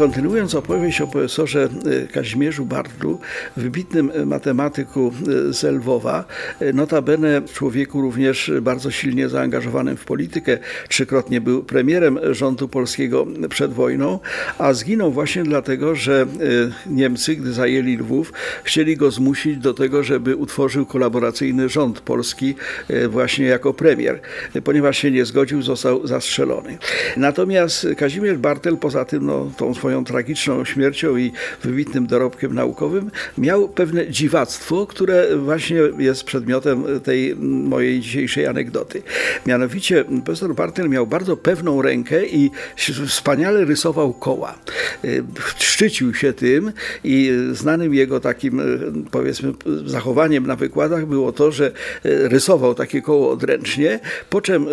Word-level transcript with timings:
Kontynuując 0.00 0.54
opowieść 0.54 1.00
o 1.00 1.06
profesorze 1.06 1.68
y, 1.86 2.08
Kazimierzu 2.12 2.64
Bartlu, 2.64 3.18
wybitnym 3.56 4.10
y, 4.10 4.26
matematyku 4.26 5.12
y, 5.28 5.52
z 5.52 5.62
Lwowa, 5.62 6.24
notabene 6.74 7.42
człowieku 7.52 8.00
również 8.00 8.52
bardzo 8.62 8.90
silnie 8.90 9.28
zaangażowanym 9.28 9.96
w 9.96 10.04
politykę, 10.04 10.58
trzykrotnie 10.88 11.40
był 11.40 11.62
premierem 11.62 12.18
rządu 12.30 12.68
polskiego 12.68 13.26
przed 13.48 13.72
wojną, 13.72 14.18
a 14.58 14.72
zginął 14.72 15.12
właśnie 15.12 15.42
dlatego, 15.42 15.94
że 15.94 16.26
Niemcy, 16.86 17.36
gdy 17.36 17.52
zajęli 17.52 17.96
Lwów, 17.96 18.32
chcieli 18.64 18.96
go 18.96 19.10
zmusić 19.10 19.56
do 19.56 19.74
tego, 19.74 20.02
żeby 20.02 20.36
utworzył 20.36 20.86
kolaboracyjny 20.86 21.68
rząd 21.68 22.00
polski 22.00 22.54
właśnie 23.08 23.46
jako 23.46 23.74
premier. 23.74 24.20
Ponieważ 24.64 24.98
się 24.98 25.10
nie 25.10 25.24
zgodził, 25.24 25.62
został 25.62 26.06
zastrzelony. 26.06 26.78
Natomiast 27.16 27.86
Kazimierz 27.96 28.38
Bartel, 28.38 28.76
poza 28.76 29.04
tym 29.04 29.26
no, 29.26 29.50
tą 29.56 29.74
swoją 29.74 29.89
tragiczną 30.04 30.64
śmiercią 30.64 31.16
i 31.16 31.32
wybitnym 31.62 32.06
dorobkiem 32.06 32.54
naukowym, 32.54 33.10
miał 33.38 33.68
pewne 33.68 34.10
dziwactwo, 34.10 34.86
które 34.86 35.36
właśnie 35.36 35.80
jest 35.98 36.24
przedmiotem 36.24 36.84
tej 37.04 37.36
mojej 37.36 38.00
dzisiejszej 38.00 38.46
anegdoty. 38.46 39.02
Mianowicie 39.46 40.04
profesor 40.24 40.54
Bartel 40.54 40.88
miał 40.88 41.06
bardzo 41.06 41.36
pewną 41.36 41.82
rękę 41.82 42.26
i 42.26 42.50
wspaniale 43.06 43.64
rysował 43.64 44.12
koła. 44.12 44.58
Y, 45.04 45.24
Szczycił 45.58 46.14
się 46.14 46.32
tym 46.32 46.72
i 47.04 47.32
znanym 47.52 47.94
jego 47.94 48.20
takim, 48.20 48.60
y, 48.60 48.78
powiedzmy, 49.10 49.52
zachowaniem 49.86 50.46
na 50.46 50.56
wykładach 50.56 51.06
było 51.06 51.32
to, 51.32 51.52
że 51.52 51.66
y, 51.66 51.72
rysował 52.28 52.74
takie 52.74 53.02
koło 53.02 53.30
odręcznie, 53.30 54.00
po 54.30 54.40
czym 54.40 54.66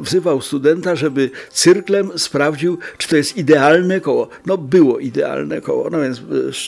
wzywał 0.00 0.40
studenta, 0.40 0.96
żeby 0.96 1.30
cyrklem 1.50 2.18
sprawdził, 2.18 2.78
czy 2.98 3.08
to 3.08 3.16
jest 3.16 3.36
idealne 3.36 4.00
koło. 4.00 4.28
No 4.46 4.55
było 4.58 4.98
idealne 4.98 5.60
koło. 5.60 5.90
No 5.90 6.00
więc 6.00 6.22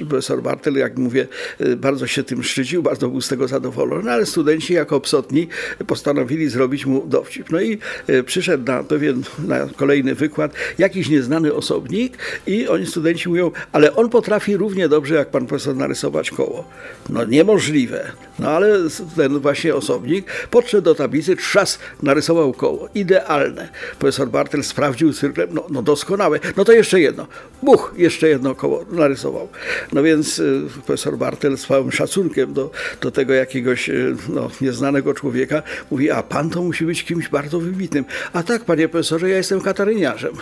y, 0.00 0.06
profesor 0.06 0.42
Bartel, 0.42 0.74
jak 0.74 0.98
mówię, 0.98 1.26
y, 1.60 1.76
bardzo 1.76 2.06
się 2.06 2.24
tym 2.24 2.42
szczycił, 2.42 2.82
bardzo 2.82 3.08
był 3.08 3.20
z 3.20 3.28
tego 3.28 3.48
zadowolony, 3.48 4.02
no, 4.04 4.10
ale 4.10 4.26
studenci 4.26 4.74
jako 4.74 5.00
psotni 5.00 5.48
postanowili 5.86 6.48
zrobić 6.48 6.86
mu 6.86 7.06
dowcip. 7.06 7.50
No 7.50 7.60
i 7.60 7.78
y, 8.08 8.22
przyszedł 8.22 8.64
na 8.64 8.84
pewien, 8.84 9.22
na 9.38 9.66
kolejny 9.76 10.14
wykład 10.14 10.52
jakiś 10.78 11.08
nieznany 11.08 11.54
osobnik 11.54 12.18
i 12.46 12.68
oni 12.68 12.86
studenci 12.86 13.28
mówią, 13.28 13.50
ale 13.72 13.96
on 13.96 14.08
potrafi 14.08 14.56
równie 14.56 14.88
dobrze 14.88 15.14
jak 15.14 15.30
pan 15.30 15.46
profesor 15.46 15.76
narysować 15.76 16.30
koło. 16.30 16.64
No 17.08 17.24
niemożliwe. 17.24 18.12
No 18.38 18.50
ale 18.50 18.78
ten 19.16 19.38
właśnie 19.38 19.74
osobnik 19.74 20.26
podszedł 20.50 20.84
do 20.84 20.94
tablicy, 20.94 21.36
trzas 21.36 21.78
narysował 22.02 22.52
koło. 22.52 22.88
Idealne. 22.94 23.68
Profesor 23.98 24.28
Bartel 24.28 24.64
sprawdził 24.64 25.12
cyrklem, 25.12 25.48
no, 25.52 25.66
no 25.70 25.82
doskonałe. 25.82 26.40
No 26.56 26.64
to 26.64 26.72
jeszcze 26.72 27.00
jedno. 27.00 27.26
Buch, 27.64 27.94
jeszcze 27.96 28.28
jedno 28.28 28.54
koło 28.54 28.84
narysował. 28.90 29.48
No 29.92 30.02
więc 30.02 30.38
y, 30.38 30.62
profesor 30.86 31.18
Bartel 31.18 31.58
z 31.58 31.66
całym 31.66 31.92
szacunkiem 31.92 32.52
do, 32.52 32.70
do 33.00 33.10
tego 33.10 33.34
jakiegoś 33.34 33.88
y, 33.88 34.16
no, 34.28 34.50
nieznanego 34.60 35.14
człowieka 35.14 35.62
mówi, 35.90 36.10
a 36.10 36.22
pan 36.22 36.50
to 36.50 36.62
musi 36.62 36.84
być 36.84 37.04
kimś 37.04 37.28
bardzo 37.28 37.60
wybitnym. 37.60 38.04
A 38.32 38.42
tak, 38.42 38.64
panie 38.64 38.88
profesorze, 38.88 39.30
ja 39.30 39.36
jestem 39.36 39.60
kataryniarzem. 39.60 40.32